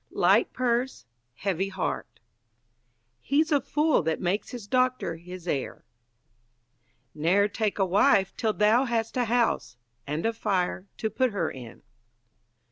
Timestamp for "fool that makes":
3.61-4.49